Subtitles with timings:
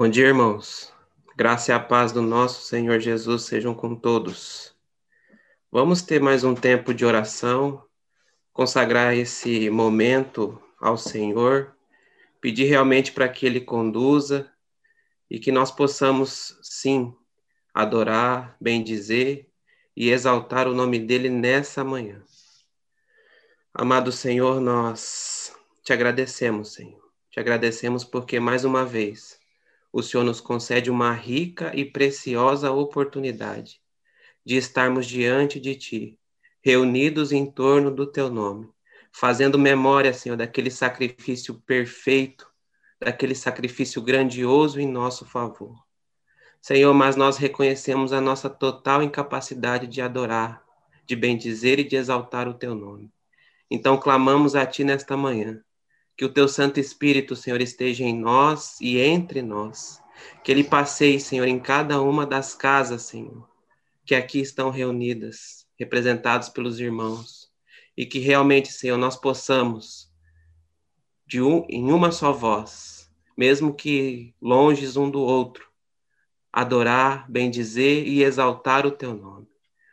[0.00, 0.90] Bom dia, irmãos.
[1.36, 4.74] Graça e a paz do nosso Senhor Jesus sejam com todos.
[5.70, 7.84] Vamos ter mais um tempo de oração,
[8.50, 11.76] consagrar esse momento ao Senhor,
[12.40, 14.50] pedir realmente para que Ele conduza
[15.30, 17.14] e que nós possamos, sim,
[17.74, 19.50] adorar, bendizer
[19.94, 22.22] e exaltar o nome dEle nessa manhã.
[23.74, 25.54] Amado Senhor, nós
[25.84, 27.02] te agradecemos, Senhor.
[27.30, 29.39] Te agradecemos porque mais uma vez
[29.92, 33.80] o Senhor nos concede uma rica e preciosa oportunidade
[34.44, 36.18] de estarmos diante de Ti,
[36.62, 38.68] reunidos em torno do Teu nome,
[39.12, 42.46] fazendo memória, Senhor, daquele sacrifício perfeito,
[43.00, 45.76] daquele sacrifício grandioso em nosso favor.
[46.60, 50.62] Senhor, mas nós reconhecemos a nossa total incapacidade de adorar,
[51.06, 53.10] de bendizer e de exaltar o Teu nome.
[53.70, 55.62] Então clamamos a Ti nesta manhã
[56.16, 60.02] que o teu Santo Espírito, Senhor, esteja em nós e entre nós.
[60.44, 63.48] Que ele passeie, Senhor, em cada uma das casas, Senhor,
[64.04, 67.50] que aqui estão reunidas, representados pelos irmãos.
[67.96, 70.10] E que realmente, Senhor, nós possamos,
[71.26, 75.70] de um, em uma só voz, mesmo que longes um do outro,
[76.52, 79.48] adorar, bendizer e exaltar o teu nome.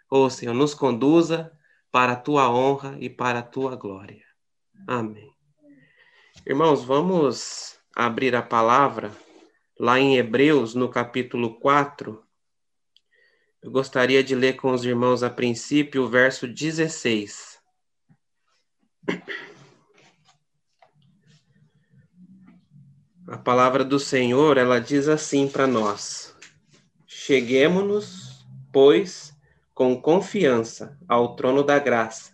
[0.10, 1.52] Oh, Senhor, nos conduza
[1.92, 4.26] para a tua honra e para a tua glória.
[4.88, 5.37] Amém.
[6.50, 9.12] Irmãos, vamos abrir a palavra
[9.78, 12.24] lá em Hebreus, no capítulo 4.
[13.62, 17.60] Eu gostaria de ler com os irmãos a princípio o verso 16.
[23.28, 26.34] A palavra do Senhor, ela diz assim para nós:
[27.06, 29.38] Cheguemos-nos, pois,
[29.74, 32.32] com confiança ao trono da graça,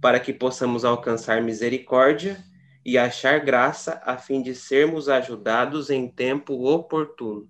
[0.00, 2.47] para que possamos alcançar misericórdia
[2.88, 7.46] e achar graça a fim de sermos ajudados em tempo oportuno.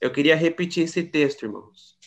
[0.00, 1.98] Eu queria repetir esse texto, irmãos.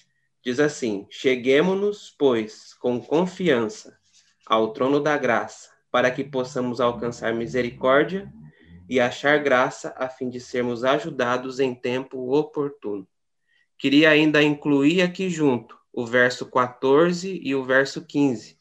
[0.43, 3.95] Diz assim: Cheguemos-nos, pois, com confiança
[4.43, 8.27] ao trono da graça, para que possamos alcançar misericórdia
[8.89, 13.07] e achar graça a fim de sermos ajudados em tempo oportuno.
[13.77, 18.57] Queria ainda incluir aqui junto o verso 14 e o verso 15,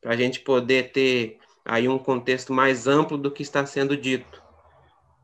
[0.00, 4.42] para a gente poder ter aí um contexto mais amplo do que está sendo dito.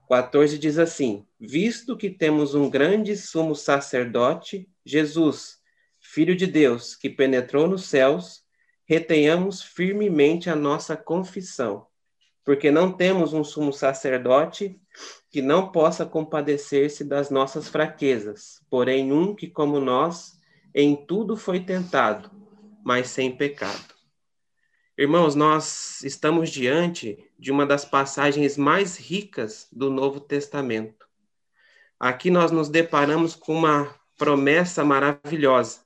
[0.09, 5.59] 14 diz assim: Visto que temos um grande sumo sacerdote, Jesus,
[5.99, 8.43] Filho de Deus, que penetrou nos céus,
[8.87, 11.87] retenhamos firmemente a nossa confissão,
[12.45, 14.79] porque não temos um sumo sacerdote
[15.31, 20.39] que não possa compadecer-se das nossas fraquezas, porém um que, como nós,
[20.75, 22.31] em tudo foi tentado,
[22.85, 23.94] mas sem pecado.
[24.97, 31.09] Irmãos, nós estamos diante de uma das passagens mais ricas do Novo Testamento.
[31.99, 35.81] Aqui nós nos deparamos com uma promessa maravilhosa.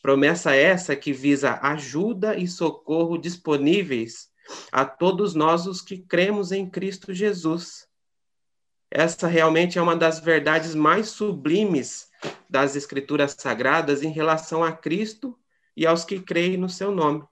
[0.00, 4.30] Promessa essa que visa ajuda e socorro disponíveis
[4.70, 7.88] a todos nós os que cremos em Cristo Jesus.
[8.88, 12.08] Essa realmente é uma das verdades mais sublimes
[12.48, 15.36] das Escrituras Sagradas em relação a Cristo
[15.76, 17.24] e aos que creem no seu nome.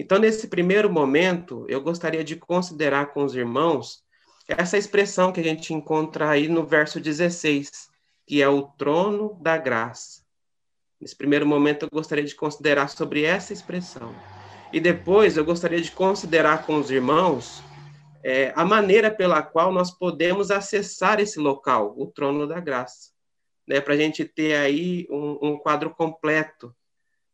[0.00, 4.02] Então, nesse primeiro momento, eu gostaria de considerar com os irmãos
[4.48, 7.90] essa expressão que a gente encontra aí no verso 16,
[8.26, 10.22] que é o trono da graça.
[10.98, 14.14] Nesse primeiro momento, eu gostaria de considerar sobre essa expressão.
[14.72, 17.62] E depois, eu gostaria de considerar com os irmãos
[18.24, 23.10] é, a maneira pela qual nós podemos acessar esse local, o trono da graça,
[23.68, 26.74] né, para a gente ter aí um, um quadro completo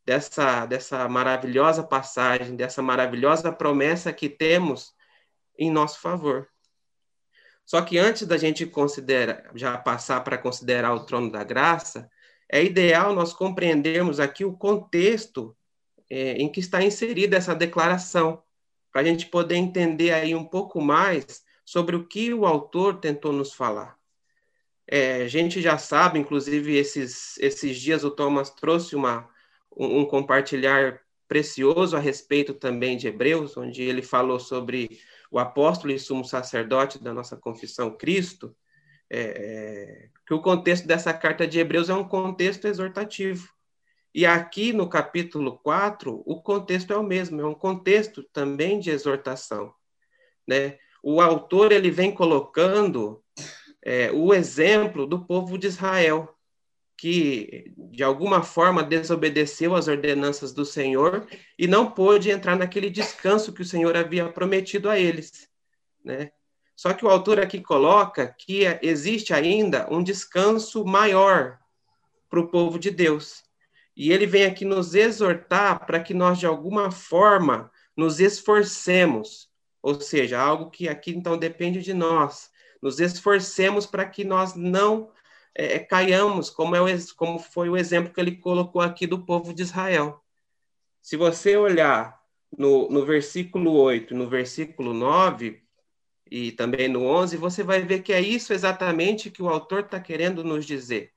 [0.07, 4.95] dessa, dessa maravilhosa passagem, dessa maravilhosa promessa que temos
[5.59, 6.49] em nosso favor.
[7.65, 12.09] Só que antes da gente considerar, já passar para considerar o trono da graça,
[12.49, 15.57] é ideal nós compreendermos aqui o contexto
[16.09, 18.41] é, em que está inserida essa declaração,
[18.93, 23.33] para a gente poder entender aí um pouco mais sobre o que o autor tentou
[23.33, 23.99] nos falar.
[24.87, 29.29] É, a gente já sabe, inclusive, esses, esses dias o Thomas trouxe uma,
[29.77, 34.99] um, um compartilhar precioso a respeito também de Hebreus, onde ele falou sobre
[35.31, 38.55] o apóstolo e sumo sacerdote da nossa confissão, Cristo,
[39.11, 43.49] é, é, que o contexto dessa carta de Hebreus é um contexto exortativo.
[44.15, 48.91] E aqui no capítulo 4, o contexto é o mesmo, é um contexto também de
[48.91, 49.75] exortação.
[50.49, 50.79] Né?
[51.03, 53.23] O autor ele vem colocando
[53.85, 56.36] é, o exemplo do povo de Israel,
[56.97, 61.27] que de alguma forma desobedeceu às ordenanças do Senhor
[61.59, 65.49] e não pôde entrar naquele descanso que o Senhor havia prometido a eles,
[66.05, 66.31] né?
[66.75, 71.59] Só que o autor aqui coloca que existe ainda um descanso maior
[72.29, 73.43] para o povo de Deus.
[73.97, 79.49] E ele vem aqui nos exortar para que nós, de alguma forma, nos esforcemos,
[79.81, 82.51] ou seja, algo que aqui então depende de nós,
[82.83, 85.11] nos esforcemos para que nós não
[85.59, 86.87] é, caiamos, como, é o,
[87.17, 90.23] como foi o exemplo que ele colocou aqui do povo de Israel.
[91.01, 92.21] Se você olhar
[92.57, 95.63] no, no versículo 8, no versículo 9
[96.31, 99.99] e também no 11, você vai ver que é isso exatamente que o autor está
[99.99, 101.13] querendo nos dizer.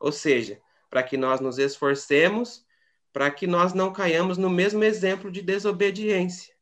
[0.00, 2.64] Ou seja, para que nós nos esforcemos,
[3.12, 6.54] para que nós não caiamos no mesmo exemplo de desobediência.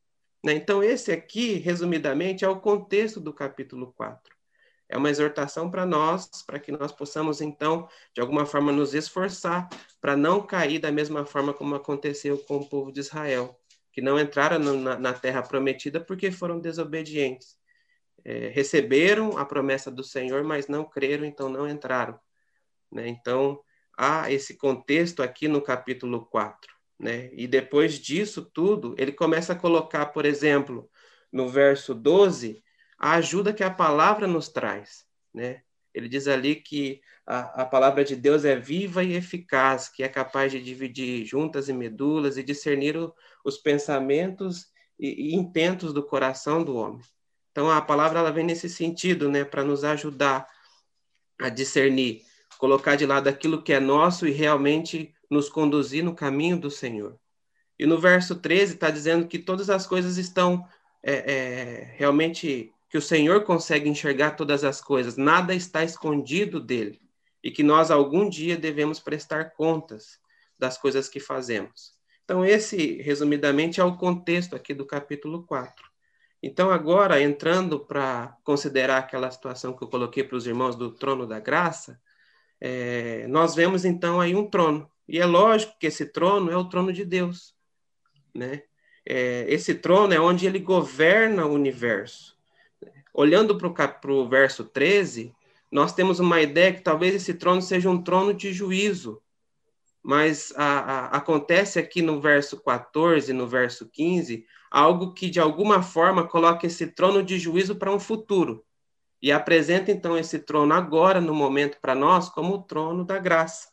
[0.45, 0.55] Né?
[0.55, 4.40] Então, esse aqui, resumidamente, é o contexto do capítulo 4.
[4.91, 9.69] É uma exortação para nós, para que nós possamos, então, de alguma forma, nos esforçar
[10.01, 13.57] para não cair da mesma forma como aconteceu com o povo de Israel,
[13.93, 17.57] que não entraram na, na terra prometida porque foram desobedientes.
[18.25, 22.19] É, receberam a promessa do Senhor, mas não creram, então não entraram.
[22.91, 23.07] Né?
[23.07, 23.63] Então,
[23.97, 26.75] há esse contexto aqui no capítulo 4.
[26.99, 27.31] Né?
[27.33, 30.91] E depois disso tudo, ele começa a colocar, por exemplo,
[31.33, 32.61] no verso 12,
[33.01, 35.63] a ajuda que a palavra nos traz, né?
[35.95, 40.09] Ele diz ali que a, a palavra de Deus é viva e eficaz, que é
[40.09, 43.13] capaz de dividir juntas e medulas e discernir o,
[43.43, 44.67] os pensamentos
[44.99, 47.01] e, e, intentos do coração do homem.
[47.51, 50.47] Então a palavra ela vem nesse sentido, né, para nos ajudar
[51.41, 52.23] a discernir,
[52.59, 57.19] colocar de lado aquilo que é nosso e realmente nos conduzir no caminho do Senhor.
[57.79, 60.69] E no verso 13 está dizendo que todas as coisas estão
[61.03, 67.01] é, é, realmente que o Senhor consegue enxergar todas as coisas, nada está escondido dele,
[67.43, 70.19] e que nós algum dia devemos prestar contas
[70.59, 71.95] das coisas que fazemos.
[72.25, 75.89] Então, esse, resumidamente, é o contexto aqui do capítulo 4.
[76.43, 81.27] Então, agora, entrando para considerar aquela situação que eu coloquei para os irmãos do trono
[81.27, 82.01] da graça,
[82.61, 84.91] é, nós vemos então aí um trono.
[85.09, 87.55] E é lógico que esse trono é o trono de Deus.
[88.35, 88.63] Né?
[89.07, 92.40] É, esse trono é onde ele governa o universo.
[93.13, 95.35] Olhando para o verso 13,
[95.71, 99.23] nós temos uma ideia que talvez esse trono seja um trono de juízo.
[100.03, 105.83] Mas a, a, acontece aqui no verso 14, no verso 15, algo que de alguma
[105.83, 108.65] forma coloca esse trono de juízo para um futuro.
[109.21, 113.69] E apresenta então esse trono agora, no momento, para nós, como o trono da graça.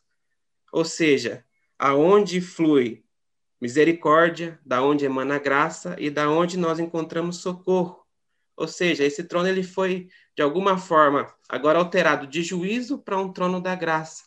[0.74, 1.46] Ou seja,
[1.80, 3.04] aonde flui
[3.60, 8.07] misericórdia, da onde emana graça e da onde nós encontramos socorro.
[8.58, 13.32] Ou seja, esse trono ele foi de alguma forma agora alterado de juízo para um
[13.32, 14.26] trono da graça.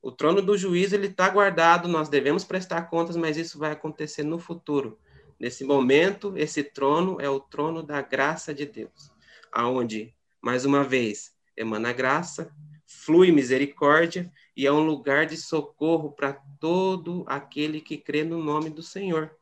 [0.00, 4.22] O trono do juízo ele está guardado, nós devemos prestar contas, mas isso vai acontecer
[4.22, 4.98] no futuro.
[5.38, 9.12] Nesse momento, esse trono é o trono da graça de Deus,
[9.50, 12.52] aonde, mais uma vez, emana graça,
[12.86, 18.70] flui misericórdia e é um lugar de socorro para todo aquele que crê no nome
[18.70, 19.34] do Senhor,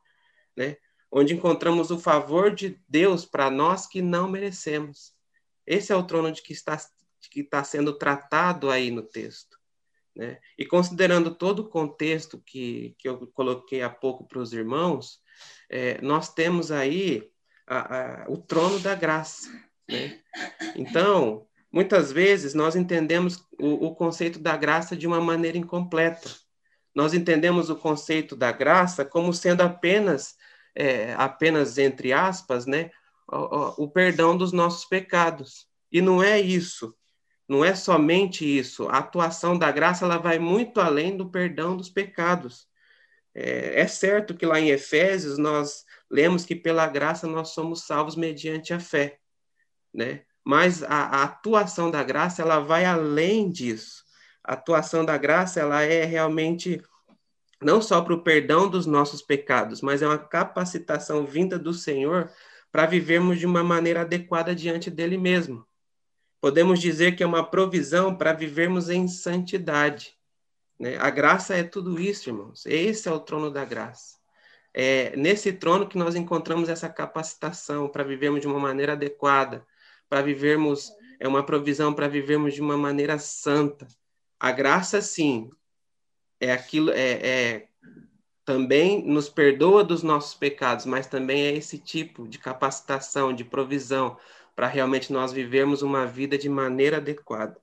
[0.56, 0.76] né?
[1.10, 5.12] Onde encontramos o favor de Deus para nós que não merecemos.
[5.66, 9.58] Esse é o trono de que está, de que está sendo tratado aí no texto.
[10.14, 10.38] Né?
[10.58, 15.20] E considerando todo o contexto que, que eu coloquei há pouco para os irmãos,
[15.68, 17.30] é, nós temos aí
[17.66, 19.48] a, a, o trono da graça.
[19.88, 20.20] Né?
[20.76, 26.30] Então, muitas vezes nós entendemos o, o conceito da graça de uma maneira incompleta.
[26.94, 30.36] Nós entendemos o conceito da graça como sendo apenas
[30.74, 32.90] é, apenas entre aspas, né,
[33.30, 35.66] o, o, perdão dos nossos pecados.
[35.90, 36.94] E não é isso.
[37.48, 38.88] Não é somente isso.
[38.88, 42.68] A atuação da graça ela vai muito além do perdão dos pecados.
[43.34, 48.16] É, é certo que lá em Efésios nós lemos que pela graça nós somos salvos
[48.16, 49.18] mediante a fé,
[49.94, 50.22] né?
[50.44, 54.04] Mas a, a atuação da graça ela vai além disso.
[54.42, 56.82] A atuação da graça ela é realmente
[57.60, 62.30] não só para o perdão dos nossos pecados, mas é uma capacitação vinda do Senhor
[62.72, 65.66] para vivermos de uma maneira adequada diante dele mesmo.
[66.40, 70.16] Podemos dizer que é uma provisão para vivermos em santidade.
[70.78, 70.96] Né?
[70.96, 72.64] A graça é tudo isso, irmãos.
[72.64, 74.18] Esse é o trono da graça.
[74.72, 79.66] É nesse trono que nós encontramos essa capacitação para vivermos de uma maneira adequada,
[80.08, 83.86] para vivermos, é uma provisão para vivermos de uma maneira santa.
[84.38, 85.50] A graça, sim,
[86.40, 87.66] é aquilo, é, é
[88.44, 94.16] também nos perdoa dos nossos pecados, mas também é esse tipo de capacitação, de provisão,
[94.56, 97.56] para realmente nós vivermos uma vida de maneira adequada.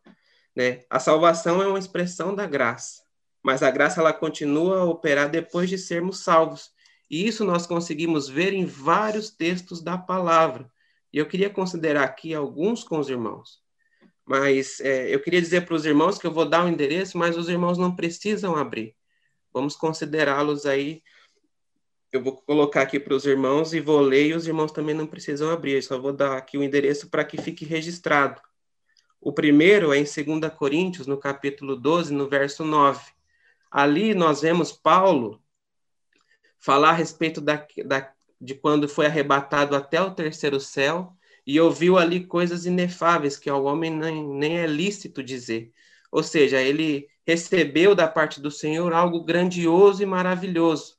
[0.56, 0.84] Né?
[0.90, 3.04] A salvação é uma expressão da graça,
[3.44, 6.72] mas a graça ela continua a operar depois de sermos salvos.
[7.10, 10.72] E isso nós conseguimos ver em vários textos da palavra.
[11.12, 13.62] E eu queria considerar aqui alguns com os irmãos.
[14.28, 17.38] Mas é, eu queria dizer para os irmãos que eu vou dar o endereço, mas
[17.38, 18.94] os irmãos não precisam abrir.
[19.54, 21.02] Vamos considerá-los aí.
[22.12, 25.08] Eu vou colocar aqui para os irmãos e vou ler, e os irmãos também não
[25.08, 25.76] precisam abrir.
[25.76, 28.42] Eu só vou dar aqui o endereço para que fique registrado.
[29.22, 33.10] O primeiro é em 2 Coríntios, no capítulo 12, no verso 9.
[33.72, 35.42] Ali nós vemos Paulo
[36.60, 41.17] falar a respeito da, da, de quando foi arrebatado até o terceiro céu
[41.48, 45.72] e ouviu ali coisas inefáveis que ao homem nem, nem é lícito dizer.
[46.12, 50.98] Ou seja, ele recebeu da parte do Senhor algo grandioso e maravilhoso.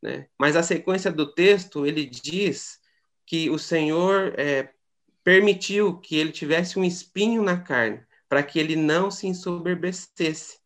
[0.00, 0.28] Né?
[0.38, 2.80] Mas a sequência do texto, ele diz
[3.26, 4.70] que o Senhor é,
[5.22, 10.58] permitiu que ele tivesse um espinho na carne, para que ele não se ensoberbecesse.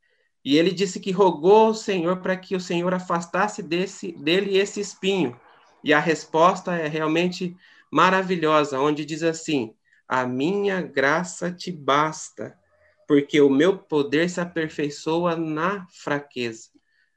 [0.44, 4.78] E ele disse que rogou ao Senhor para que o Senhor afastasse desse, dele esse
[4.78, 5.38] espinho.
[5.82, 7.56] E a resposta é realmente
[7.92, 9.74] maravilhosa, onde diz assim:
[10.08, 12.58] A minha graça te basta,
[13.06, 16.70] porque o meu poder se aperfeiçoa na fraqueza.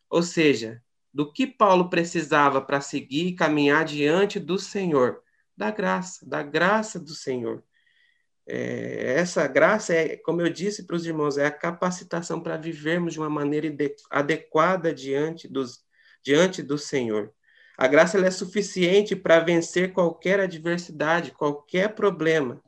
[0.09, 0.81] Ou seja,
[1.13, 5.21] do que Paulo precisava para seguir e caminhar diante do Senhor?
[5.55, 7.63] Da graça, da graça do Senhor.
[8.47, 13.13] É, essa graça é, como eu disse para os irmãos, é a capacitação para vivermos
[13.13, 13.67] de uma maneira
[14.09, 15.83] adequada diante, dos,
[16.23, 17.31] diante do Senhor.
[17.81, 22.61] A graça é suficiente para vencer qualquer adversidade, qualquer problema.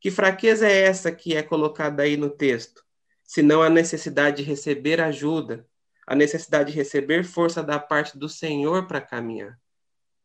[0.00, 2.82] Que fraqueza é essa que é colocada aí no texto?
[3.22, 5.68] Senão a necessidade de receber ajuda,
[6.06, 9.60] a necessidade de receber força da parte do Senhor para caminhar.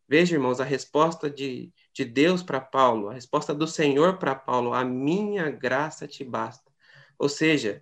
[0.07, 4.73] Veja, irmãos, a resposta de, de Deus para Paulo, a resposta do Senhor para Paulo,
[4.73, 6.71] a minha graça te basta.
[7.17, 7.81] Ou seja,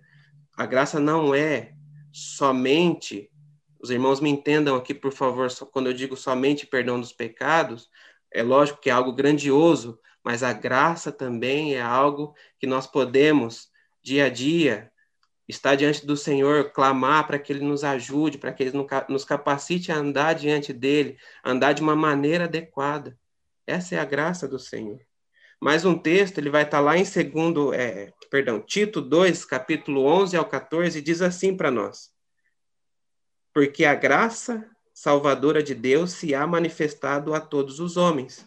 [0.56, 1.76] a graça não é
[2.10, 3.30] somente,
[3.80, 7.88] os irmãos me entendam aqui, por favor, quando eu digo somente perdão dos pecados,
[8.32, 13.68] é lógico que é algo grandioso, mas a graça também é algo que nós podemos,
[14.02, 14.90] dia a dia,
[15.48, 18.72] estar diante do Senhor, clamar para que Ele nos ajude, para que Ele
[19.08, 23.18] nos capacite a andar diante dEle, andar de uma maneira adequada.
[23.66, 25.00] Essa é a graça do Senhor.
[25.60, 30.36] Mais um texto, ele vai estar lá em segundo, é, perdão, Tito 2, capítulo 11
[30.36, 32.10] ao 14, diz assim para nós.
[33.58, 38.46] Porque a graça salvadora de Deus se há manifestado a todos os homens,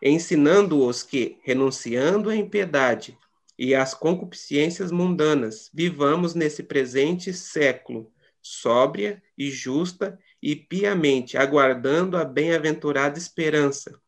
[0.00, 3.18] ensinando-os que, renunciando à impiedade
[3.58, 12.24] e às concupiscências mundanas, vivamos nesse presente século, sóbria e justa e piamente, aguardando a
[12.24, 14.00] bem-aventurada esperança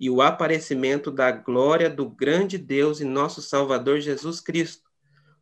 [0.00, 4.90] e o aparecimento da glória do grande Deus e nosso Salvador Jesus Cristo,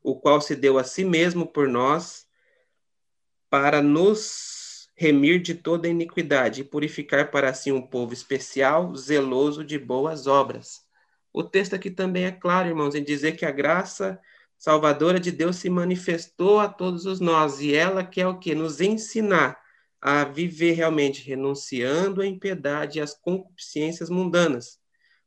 [0.03, 2.22] o qual se deu a si mesmo por nós
[3.53, 9.79] para nos remir de toda iniquidade e purificar para si um povo especial, zeloso de
[9.79, 10.87] boas obras.
[11.31, 14.19] O texto aqui também é claro, irmãos, em dizer que a graça
[14.57, 18.55] salvadora de Deus se manifestou a todos os nós e ela quer o que?
[18.55, 19.61] Nos ensinar
[20.01, 24.81] a viver realmente renunciando à impiedade e às concupiscências mundanas,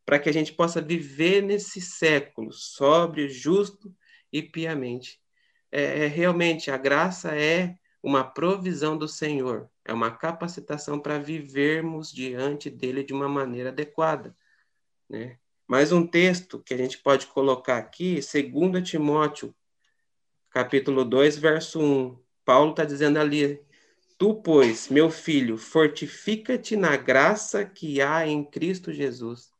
[0.03, 3.93] para que a gente possa viver nesse século sóbrio, justo
[4.33, 5.19] e piamente.
[5.71, 12.11] É, é, realmente, a graça é uma provisão do Senhor, é uma capacitação para vivermos
[12.11, 14.37] diante dele de uma maneira adequada.
[15.09, 15.39] Né?
[15.67, 19.55] Mais um texto que a gente pode colocar aqui, 2 Timóteo,
[20.51, 22.19] capítulo 2, verso 1.
[22.45, 23.59] Paulo está dizendo ali,
[24.19, 29.51] Tu, pois, meu filho, fortifica-te na graça que há em Cristo Jesus.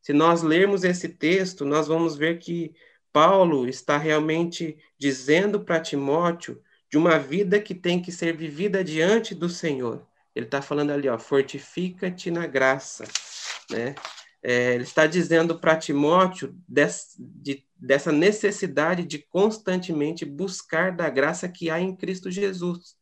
[0.00, 2.72] Se nós lermos esse texto, nós vamos ver que
[3.12, 9.34] Paulo está realmente dizendo para Timóteo de uma vida que tem que ser vivida diante
[9.34, 10.06] do Senhor.
[10.34, 13.04] Ele está falando ali, ó, fortifica-te na graça,
[13.70, 13.94] né?
[14.40, 21.48] É, ele está dizendo para Timóteo des, de, dessa necessidade de constantemente buscar da graça
[21.48, 22.96] que há em Cristo Jesus.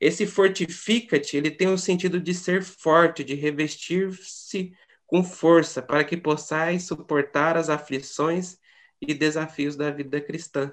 [0.00, 4.72] Esse fortifica-te, ele tem o sentido de ser forte, de revestir-se
[5.06, 8.58] com força, para que possais suportar as aflições
[9.00, 10.72] e desafios da vida cristã.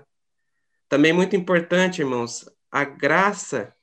[0.91, 3.73] Também muito importante, irmãos, a graça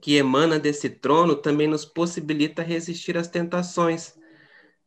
[0.00, 4.14] que emana desse trono também nos possibilita resistir às tentações,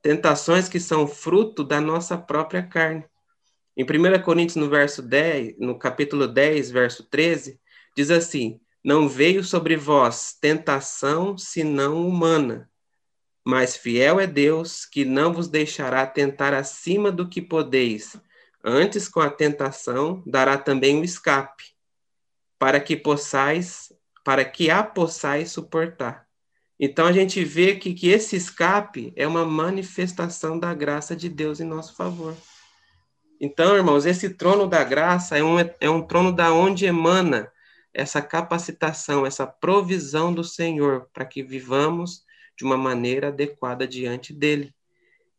[0.02, 3.04] tentações que são fruto da nossa própria carne.
[3.76, 7.60] Em 1 Coríntios, no verso 10, no capítulo 10, verso 13,
[7.98, 12.72] diz assim: não veio sobre vós tentação senão humana,
[13.46, 18.16] mas fiel é Deus que não vos deixará tentar acima do que podeis.
[18.64, 21.64] Antes, com a tentação, dará também o escape,
[22.60, 23.92] para que possais,
[24.24, 26.28] para que a possais suportar.
[26.80, 31.60] Então a gente vê que, que esse escape é uma manifestação da graça de Deus
[31.60, 32.36] em nosso favor.
[33.40, 37.52] Então, irmãos, esse trono da graça é um, é um trono da onde emana
[37.94, 42.24] essa capacitação, essa provisão do Senhor para que vivamos
[42.56, 44.74] de uma maneira adequada diante dele.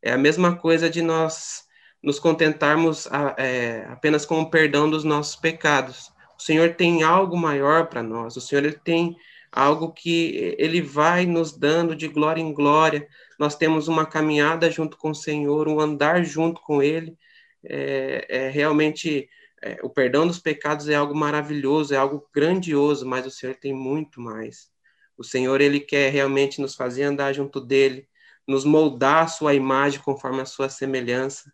[0.03, 1.65] É a mesma coisa de nós
[2.03, 6.11] nos contentarmos a, é, apenas com o perdão dos nossos pecados.
[6.39, 8.37] O Senhor tem algo maior para nós.
[8.37, 9.17] O Senhor ele tem
[9.53, 13.07] algo que ele vai nos dando de glória em glória.
[13.39, 17.17] Nós temos uma caminhada junto com o Senhor, um andar junto com Ele.
[17.65, 19.29] É, é realmente
[19.63, 23.73] é, o perdão dos pecados é algo maravilhoso, é algo grandioso, mas o Senhor tem
[23.73, 24.69] muito mais.
[25.17, 28.09] O Senhor ele quer realmente nos fazer andar junto dele,
[28.47, 31.53] nos moldar a sua imagem conforme a sua semelhança.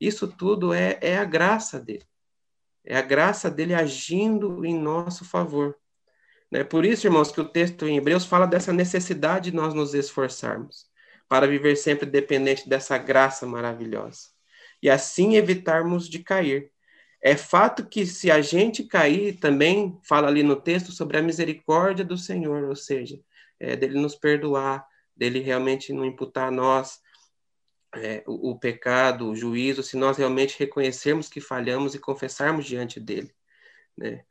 [0.00, 2.04] Isso tudo é, é a graça dele.
[2.84, 5.76] É a graça dele agindo em nosso favor.
[6.50, 6.64] Né?
[6.64, 10.86] Por isso, irmãos, que o texto em Hebreus fala dessa necessidade de nós nos esforçarmos
[11.28, 14.30] para viver sempre dependente dessa graça maravilhosa
[14.82, 16.70] e assim evitarmos de cair.
[17.22, 22.04] É fato que se a gente cair, também fala ali no texto sobre a misericórdia
[22.04, 23.20] do Senhor, ou seja,
[23.58, 26.98] é, dele nos perdoar, dele realmente não imputar a nós
[27.94, 33.00] é, o, o, pecado, o juízo, se nós realmente reconhecermos que falhamos e confessarmos diante
[33.00, 33.32] dele.
[33.96, 34.24] Né?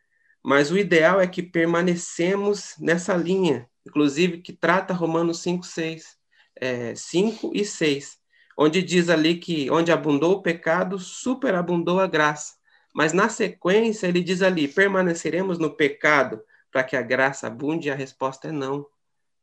[0.44, 6.18] Mas o ideal é que permanecemos nessa linha, inclusive que trata Romanos 5, 6,
[6.56, 8.20] é, 5 e 6,
[8.58, 12.56] onde diz ali que onde abundou o pecado, superabundou a graça.
[12.94, 17.88] Mas na sequência ele diz ali: permaneceremos no pecado para que a graça abunde?
[17.88, 18.86] E a resposta é não,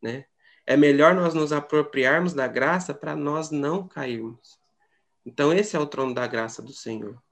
[0.03, 0.27] né?
[0.67, 4.59] É melhor nós nos apropriarmos da graça para nós não cairmos.
[5.25, 7.23] Então, esse é o trono da graça do Senhor.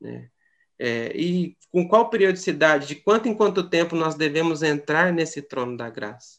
[0.00, 0.30] Né?
[0.78, 5.76] É, e com qual periodicidade, de quanto em quanto tempo nós devemos entrar nesse trono
[5.76, 6.38] da graça?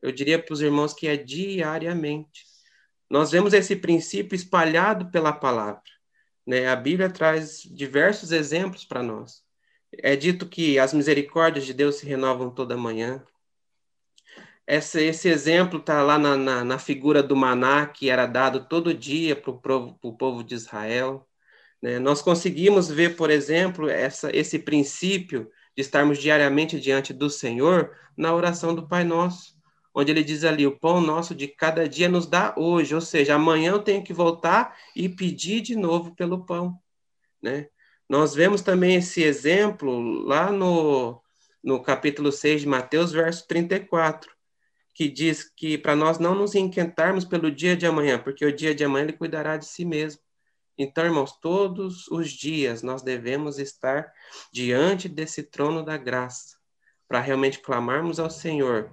[0.00, 2.44] Eu diria para os irmãos que é diariamente.
[3.08, 5.82] Nós vemos esse princípio espalhado pela palavra.
[6.46, 6.68] Né?
[6.68, 9.42] A Bíblia traz diversos exemplos para nós.
[9.92, 13.22] É dito que as misericórdias de Deus se renovam toda manhã.
[14.66, 18.94] Esse, esse exemplo está lá na, na, na, figura do maná, que era dado todo
[18.94, 21.28] dia para o povo de Israel.
[21.80, 21.98] Né?
[21.98, 28.34] Nós conseguimos ver, por exemplo, essa, esse princípio de estarmos diariamente diante do Senhor na
[28.34, 29.56] oração do Pai Nosso,
[29.92, 33.34] onde ele diz ali: o pão nosso de cada dia nos dá hoje, ou seja,
[33.34, 36.78] amanhã eu tenho que voltar e pedir de novo pelo pão.
[37.42, 37.68] Né?
[38.08, 41.20] Nós vemos também esse exemplo lá no,
[41.64, 44.30] no capítulo 6 de Mateus, verso 34
[44.94, 48.74] que diz que para nós não nos inquietarmos pelo dia de amanhã, porque o dia
[48.74, 50.20] de amanhã ele cuidará de si mesmo.
[50.76, 54.12] Então, irmãos, todos os dias nós devemos estar
[54.52, 56.56] diante desse trono da graça,
[57.06, 58.90] para realmente clamarmos ao Senhor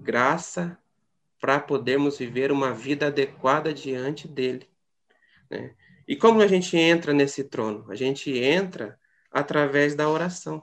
[0.00, 0.78] graça
[1.40, 4.68] para podermos viver uma vida adequada diante dele.
[5.48, 5.74] Né?
[6.06, 7.90] E como a gente entra nesse trono?
[7.90, 8.98] A gente entra
[9.30, 10.62] através da oração.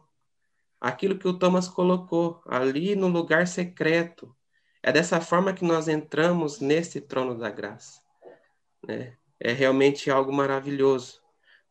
[0.79, 4.35] Aquilo que o Thomas colocou ali no lugar secreto,
[4.87, 8.01] é dessa forma que nós entramos nesse trono da graça.
[8.87, 9.17] Né?
[9.37, 11.21] É realmente algo maravilhoso.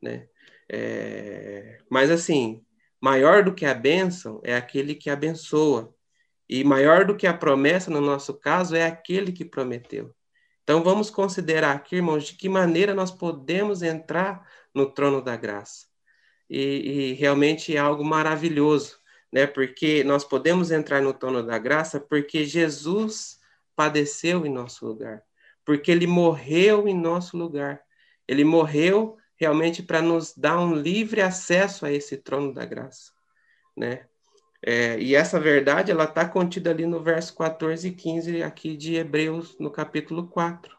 [0.02, 0.28] Né?
[0.70, 1.78] É...
[1.90, 2.62] Mas, assim,
[3.00, 5.94] maior do que a bênção é aquele que abençoa.
[6.46, 10.14] E maior do que a promessa, no nosso caso, é aquele que prometeu.
[10.62, 15.86] Então, vamos considerar aqui, irmãos, de que maneira nós podemos entrar no trono da graça.
[16.50, 19.00] E, e realmente é algo maravilhoso
[19.32, 19.46] né?
[19.46, 23.38] Porque nós podemos entrar no trono da graça porque Jesus
[23.74, 25.22] padeceu em nosso lugar,
[25.64, 27.82] porque ele morreu em nosso lugar.
[28.26, 33.12] Ele morreu realmente para nos dar um livre acesso a esse trono da graça,
[33.76, 34.06] né?
[34.62, 38.96] É, e essa verdade ela está contida ali no verso 14 e 15 aqui de
[38.96, 40.76] Hebreus, no capítulo 4.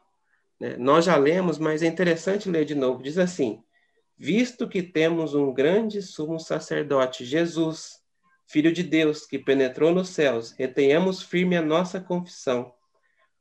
[0.60, 0.76] Né?
[0.78, 3.04] Nós já lemos, mas é interessante ler de novo.
[3.04, 3.64] Diz assim:
[4.18, 7.97] Visto que temos um grande sumo sacerdote, Jesus,
[8.48, 12.74] Filho de Deus, que penetrou nos céus, retenhamos firme a nossa confissão,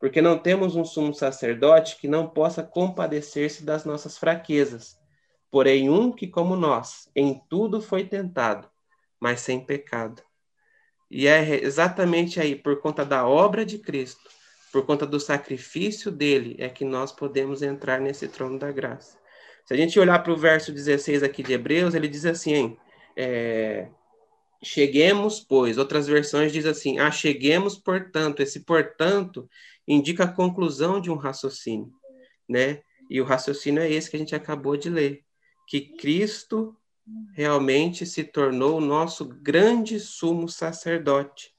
[0.01, 4.99] porque não temos um sumo sacerdote que não possa compadecer-se das nossas fraquezas,
[5.49, 8.69] porém um que, como nós, em tudo foi tentado,
[9.21, 10.21] mas sem pecado.
[11.09, 14.29] E é exatamente aí, por conta da obra de Cristo,
[14.73, 19.17] por conta do sacrifício dele, é que nós podemos entrar nesse trono da graça.
[19.65, 22.79] Se a gente olhar para o verso 16 aqui de Hebreus, ele diz assim, hein,
[23.17, 23.89] é,
[24.63, 28.41] Cheguemos, pois, outras versões diz assim: ah, cheguemos, portanto.
[28.41, 29.49] Esse portanto
[29.87, 31.93] indica a conclusão de um raciocínio,
[32.49, 32.83] né?
[33.09, 35.23] E o raciocínio é esse que a gente acabou de ler,
[35.69, 36.77] que Cristo
[37.35, 41.53] realmente se tornou o nosso grande sumo sacerdote,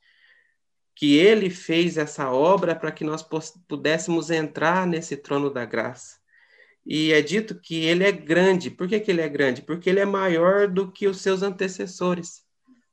[0.93, 3.25] que ele fez essa obra para que nós
[3.67, 6.17] pudéssemos entrar nesse trono da graça.
[6.86, 8.71] E é dito que ele é grande.
[8.71, 9.62] Por que, que ele é grande?
[9.62, 12.43] Porque ele é maior do que os seus antecessores,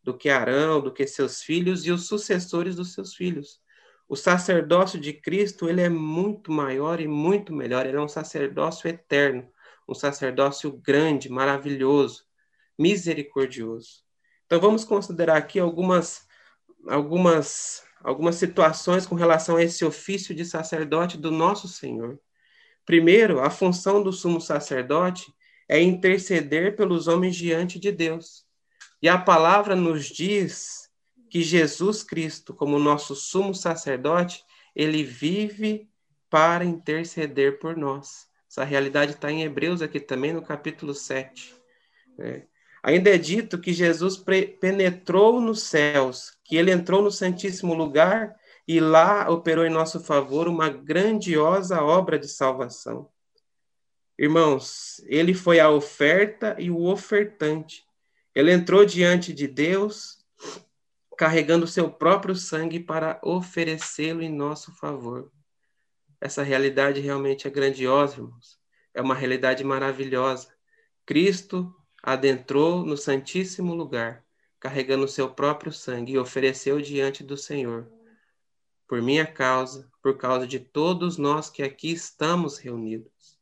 [0.04, 3.60] do que Arão, do que seus filhos e os sucessores dos seus filhos.
[4.06, 7.86] O sacerdócio de Cristo, ele é muito maior e muito melhor.
[7.86, 9.48] Ele é um sacerdócio eterno,
[9.88, 12.24] um sacerdócio grande, maravilhoso,
[12.78, 14.04] misericordioso.
[14.46, 16.26] Então vamos considerar aqui algumas
[16.86, 22.20] algumas algumas situações com relação a esse ofício de sacerdote do nosso Senhor.
[22.84, 25.32] Primeiro, a função do sumo sacerdote
[25.66, 28.43] é interceder pelos homens diante de Deus.
[29.04, 30.90] E a palavra nos diz
[31.28, 34.42] que Jesus Cristo, como nosso sumo sacerdote,
[34.74, 35.90] ele vive
[36.30, 38.26] para interceder por nós.
[38.50, 41.54] Essa realidade está em Hebreus aqui também, no capítulo 7.
[42.18, 42.46] É.
[42.82, 44.16] Ainda é dito que Jesus
[44.58, 48.34] penetrou nos céus, que ele entrou no Santíssimo Lugar
[48.66, 53.10] e lá operou em nosso favor uma grandiosa obra de salvação.
[54.18, 57.84] Irmãos, ele foi a oferta e o ofertante.
[58.34, 60.18] Ele entrou diante de Deus,
[61.16, 65.30] carregando seu próprio sangue para oferecê-lo em nosso favor.
[66.20, 68.58] Essa realidade realmente é grandiosa, irmãos.
[68.92, 70.48] É uma realidade maravilhosa.
[71.06, 74.24] Cristo adentrou no Santíssimo Lugar,
[74.58, 77.90] carregando o seu próprio sangue e ofereceu diante do Senhor,
[78.88, 83.38] por minha causa, por causa de todos nós que aqui estamos reunidos.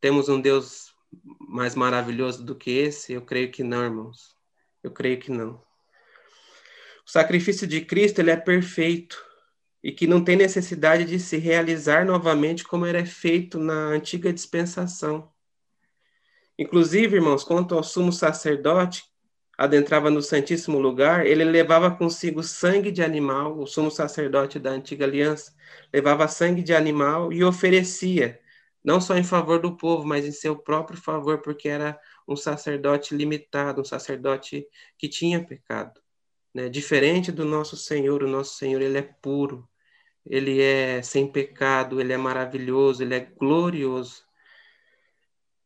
[0.00, 0.91] Temos um Deus
[1.40, 3.12] mais maravilhoso do que esse?
[3.12, 4.36] Eu creio que não, irmãos.
[4.82, 5.62] Eu creio que não.
[7.06, 9.22] O sacrifício de Cristo ele é perfeito
[9.82, 15.30] e que não tem necessidade de se realizar novamente como era feito na antiga dispensação.
[16.58, 19.04] Inclusive, irmãos, quanto ao sumo sacerdote,
[19.58, 25.04] adentrava no Santíssimo Lugar, ele levava consigo sangue de animal, o sumo sacerdote da antiga
[25.04, 25.52] aliança,
[25.92, 28.40] levava sangue de animal e oferecia,
[28.84, 33.14] não só em favor do povo, mas em seu próprio favor, porque era um sacerdote
[33.14, 34.66] limitado, um sacerdote
[34.98, 36.00] que tinha pecado.
[36.54, 36.68] Né?
[36.68, 39.68] Diferente do nosso Senhor, o nosso Senhor ele é puro,
[40.26, 44.24] ele é sem pecado, ele é maravilhoso, ele é glorioso.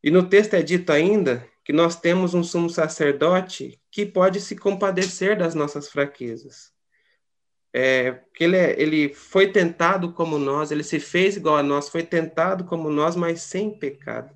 [0.02, 4.56] E no texto é dito ainda que nós temos um sumo sacerdote que pode se
[4.56, 6.75] compadecer das nossas fraquezas.
[7.78, 11.90] É, que ele, é, ele foi tentado como nós, ele se fez igual a nós,
[11.90, 14.34] foi tentado como nós, mas sem pecado.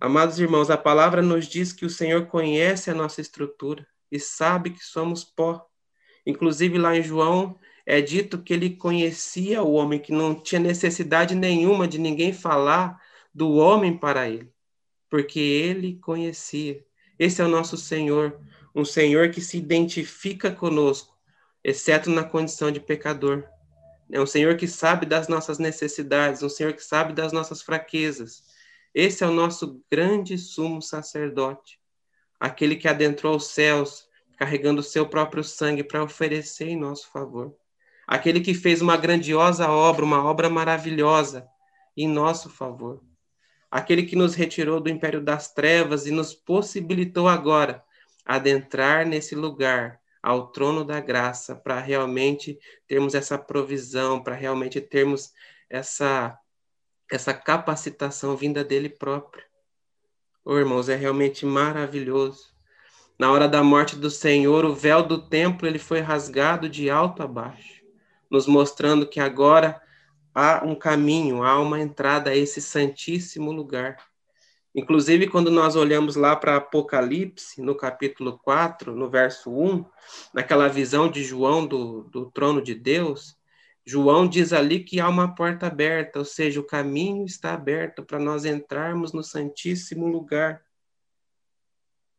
[0.00, 4.70] Amados irmãos, a palavra nos diz que o Senhor conhece a nossa estrutura e sabe
[4.70, 5.64] que somos pó.
[6.26, 11.36] Inclusive lá em João é dito que ele conhecia o homem, que não tinha necessidade
[11.36, 13.00] nenhuma de ninguém falar
[13.32, 14.52] do homem para ele,
[15.08, 16.84] porque ele conhecia.
[17.20, 18.36] Esse é o nosso Senhor,
[18.74, 21.13] um Senhor que se identifica conosco,
[21.64, 23.44] exceto na condição de pecador.
[24.12, 28.44] É um Senhor que sabe das nossas necessidades, um Senhor que sabe das nossas fraquezas.
[28.94, 31.80] Esse é o nosso grande sumo sacerdote,
[32.38, 37.56] aquele que adentrou os céus, carregando o seu próprio sangue para oferecer em nosso favor.
[38.06, 41.48] Aquele que fez uma grandiosa obra, uma obra maravilhosa
[41.96, 43.00] em nosso favor
[43.74, 47.82] aquele que nos retirou do império das trevas e nos possibilitou agora
[48.24, 52.58] adentrar nesse lugar, ao trono da graça, para realmente
[52.88, 55.30] termos essa provisão, para realmente termos
[55.68, 56.38] essa
[57.12, 59.44] essa capacitação vinda dele próprio.
[60.42, 62.54] Oh, irmãos, é realmente maravilhoso.
[63.18, 67.22] Na hora da morte do Senhor, o véu do templo ele foi rasgado de alto
[67.22, 67.84] a baixo,
[68.30, 69.78] nos mostrando que agora
[70.34, 73.98] há um caminho, há uma entrada a esse santíssimo lugar.
[74.74, 79.84] Inclusive, quando nós olhamos lá para Apocalipse, no capítulo 4, no verso 1,
[80.32, 83.38] naquela visão de João do, do trono de Deus,
[83.86, 88.18] João diz ali que há uma porta aberta, ou seja, o caminho está aberto para
[88.18, 90.64] nós entrarmos no Santíssimo Lugar.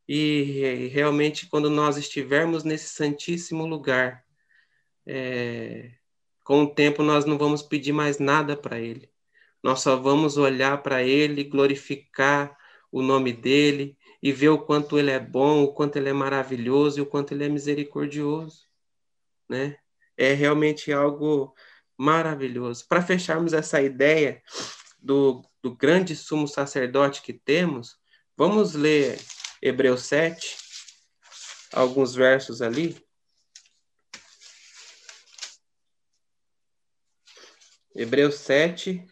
[0.08, 4.24] E realmente, quando nós estivermos nesse Santíssimo Lugar,
[5.04, 5.90] é,
[6.44, 9.10] com o tempo, nós não vamos pedir mais nada para Ele.
[9.66, 12.56] Nós só vamos olhar para Ele, glorificar
[12.88, 17.00] o nome dEle e ver o quanto Ele é bom, o quanto Ele é maravilhoso
[17.00, 18.64] e o quanto Ele é misericordioso.
[19.48, 19.76] Né?
[20.16, 21.52] É realmente algo
[21.98, 22.86] maravilhoso.
[22.86, 24.40] Para fecharmos essa ideia
[25.00, 27.98] do, do grande sumo sacerdote que temos,
[28.36, 29.18] vamos ler
[29.60, 30.58] Hebreus 7,
[31.72, 33.04] alguns versos ali.
[37.96, 39.04] Hebreus 7,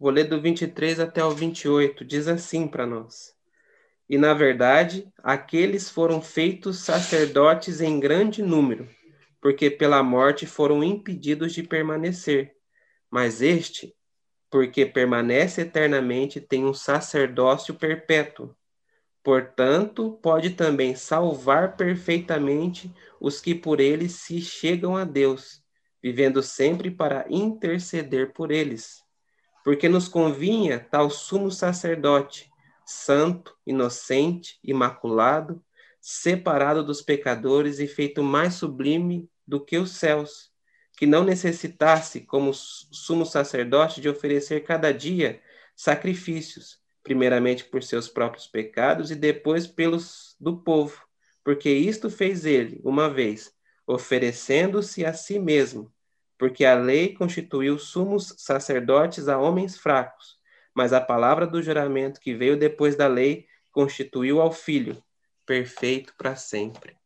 [0.00, 3.34] vou ler do 23 até o 28, diz assim para nós.
[4.08, 8.88] E, na verdade, aqueles foram feitos sacerdotes em grande número,
[9.42, 12.56] porque pela morte foram impedidos de permanecer.
[13.10, 13.94] Mas este,
[14.50, 18.56] porque permanece eternamente, tem um sacerdócio perpétuo.
[19.22, 25.62] Portanto, pode também salvar perfeitamente os que por ele se chegam a Deus,
[26.02, 28.99] vivendo sempre para interceder por eles.
[29.64, 32.50] Porque nos convinha tal sumo sacerdote,
[32.84, 35.62] santo, inocente, imaculado,
[36.00, 40.50] separado dos pecadores e feito mais sublime do que os céus,
[40.96, 45.40] que não necessitasse, como sumo sacerdote, de oferecer cada dia
[45.74, 51.02] sacrifícios, primeiramente por seus próprios pecados e depois pelos do povo,
[51.44, 53.52] porque isto fez ele, uma vez,
[53.86, 55.92] oferecendo-se a si mesmo,
[56.40, 60.38] porque a lei constituiu sumos sacerdotes a homens fracos,
[60.74, 65.04] mas a palavra do juramento que veio depois da lei constituiu ao filho,
[65.44, 66.96] perfeito para sempre.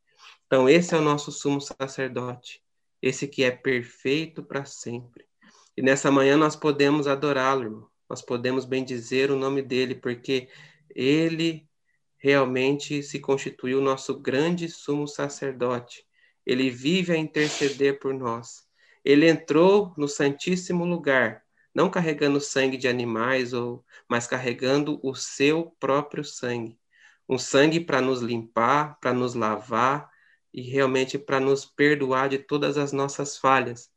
[0.46, 2.62] Então, esse é o nosso sumo sacerdote,
[3.02, 5.26] esse que é perfeito para sempre.
[5.76, 7.90] E nessa manhã nós podemos adorá-lo.
[8.08, 10.48] Nós podemos bendizer o nome dele, porque
[10.94, 11.68] ele
[12.18, 16.06] realmente se constituiu nosso grande sumo sacerdote.
[16.46, 18.63] Ele vive a interceder por nós.
[19.04, 21.42] Ele entrou no santíssimo lugar,
[21.74, 26.78] não carregando sangue de animais ou mas carregando o seu próprio sangue.
[27.28, 30.10] Um sangue para nos limpar, para nos lavar,
[30.54, 33.90] e realmente para nos perdoar de todas as nossas falhas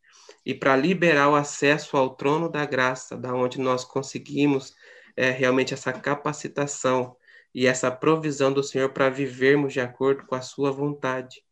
[0.43, 4.73] e para liberar o acesso ao trono da graça, da onde nós conseguimos
[5.15, 7.15] é, realmente essa capacitação
[7.53, 11.43] e essa provisão do Senhor para vivermos de acordo com a sua vontade.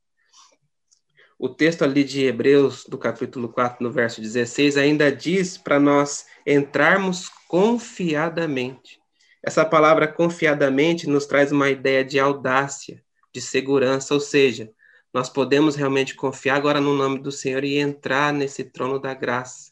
[1.38, 6.26] O texto ali de Hebreus, do capítulo 4, no verso 16, ainda diz para nós
[6.48, 9.00] entrarmos confiadamente.
[9.44, 14.72] Essa palavra confiadamente nos traz uma ideia de audácia, de segurança, ou seja,
[15.14, 19.72] nós podemos realmente confiar agora no nome do Senhor e entrar nesse trono da graça.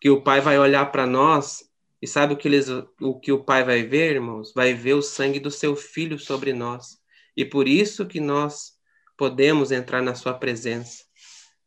[0.00, 1.64] Que o Pai vai olhar para nós
[2.02, 2.68] e sabe o que, eles,
[3.00, 4.52] o que o Pai vai ver, irmãos?
[4.54, 6.98] Vai ver o sangue do seu Filho sobre nós.
[7.36, 8.73] E por isso que nós
[9.16, 11.04] podemos entrar na sua presença.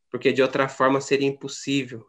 [0.10, 2.05] Porque de outra forma seria impossível.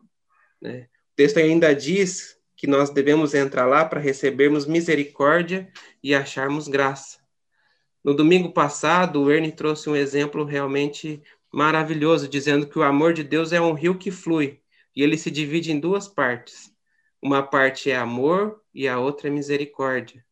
[0.61, 0.89] Né?
[1.13, 5.71] O texto ainda diz que nós devemos entrar lá para recebermos misericórdia
[6.03, 7.19] e acharmos graça.
[8.03, 11.23] No domingo passado, o Ernie trouxe um exemplo realmente
[11.53, 14.61] maravilhoso, dizendo que o amor de Deus é um rio que flui
[14.95, 16.73] e ele se divide em duas partes.
[17.23, 20.25] Uma parte é amor e a outra é misericórdia,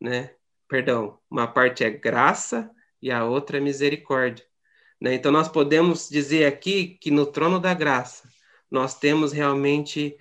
[0.00, 0.34] né?
[0.68, 4.44] Perdão, uma parte é graça e a outra é misericórdia.
[5.00, 5.14] Né?
[5.14, 8.28] Então nós podemos dizer aqui que no trono da graça
[8.70, 10.16] nós temos realmente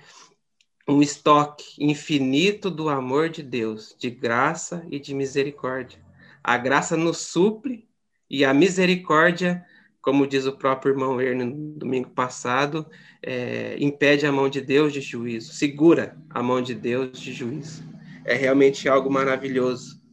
[0.88, 6.00] um estoque infinito do amor de Deus, de graça e de misericórdia.
[6.44, 7.88] A graça nos supre
[8.30, 9.66] e a misericórdia,
[10.00, 12.86] como diz o próprio irmão Erno no domingo passado,
[13.22, 17.84] é, impede a mão de Deus de juízo, segura a mão de Deus de juízo.
[18.24, 20.05] É realmente algo maravilhoso.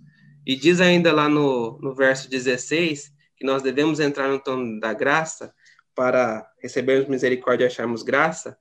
[0.47, 4.93] E diz ainda lá no, no verso 16 que nós devemos entrar no tom da
[4.93, 5.55] graça
[5.95, 8.59] para recebermos misericórdia e acharmos graça,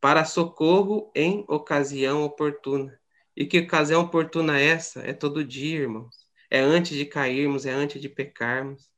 [0.00, 2.98] para socorro em ocasião oportuna.
[3.36, 5.00] E que ocasião oportuna é essa?
[5.00, 6.22] É todo dia, irmãos
[6.52, 8.90] é antes de cairmos, é antes de pecarmos.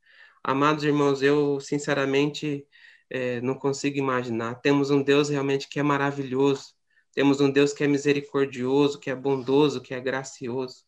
[0.43, 2.67] Amados irmãos, eu sinceramente
[3.09, 4.57] é, não consigo imaginar.
[4.57, 6.75] Temos um Deus realmente que é maravilhoso.
[7.13, 10.85] Temos um Deus que é misericordioso, que é bondoso, que é gracioso.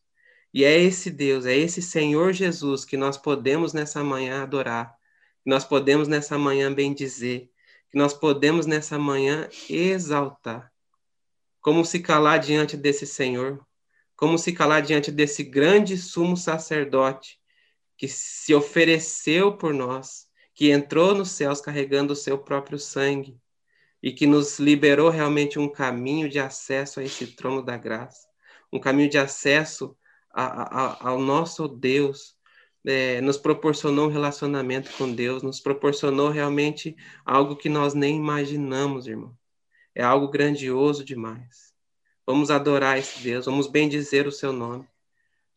[0.53, 4.95] E é esse Deus, é esse Senhor Jesus que nós podemos nessa manhã adorar,
[5.43, 7.49] que nós podemos nessa manhã bendizer,
[7.89, 10.71] que nós podemos nessa manhã exaltar.
[11.61, 13.65] Como se calar diante desse Senhor?
[14.15, 17.39] Como se calar diante desse grande sumo sacerdote
[17.97, 23.37] que se ofereceu por nós, que entrou nos céus carregando o seu próprio sangue
[24.01, 28.27] e que nos liberou realmente um caminho de acesso a esse trono da graça,
[28.71, 29.97] um caminho de acesso
[30.43, 32.37] a, a, ao nosso Deus,
[32.85, 36.95] é, nos proporcionou um relacionamento com Deus, nos proporcionou realmente
[37.25, 39.35] algo que nós nem imaginamos, irmão.
[39.95, 41.73] É algo grandioso demais.
[42.25, 44.87] Vamos adorar esse Deus, vamos bendizer o seu nome.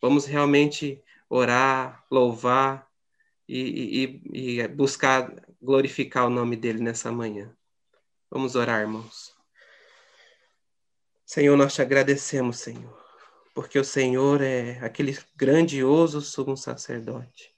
[0.01, 2.89] Vamos realmente orar, louvar
[3.47, 7.55] e, e, e buscar glorificar o nome dele nessa manhã.
[8.31, 9.35] Vamos orar, irmãos.
[11.27, 13.00] Senhor, nós te agradecemos, Senhor,
[13.61, 17.55] porque o Senhor é aquele grandioso sumo sacerdote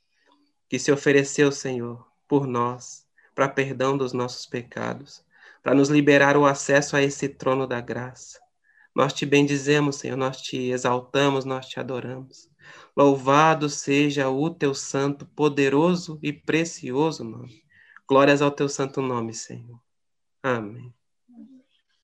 [0.68, 5.24] que se ofereceu, Senhor, por nós, para perdão dos nossos pecados,
[5.62, 8.40] para nos liberar o acesso a esse trono da graça.
[8.92, 12.50] Nós te bendizemos, Senhor, nós te exaltamos, nós te adoramos.
[12.96, 17.62] Louvado seja o teu santo, poderoso e precioso nome.
[18.08, 19.80] Glórias ao teu santo nome, Senhor.
[20.42, 20.92] Amém.